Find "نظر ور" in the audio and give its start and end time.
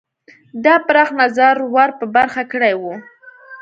1.21-1.89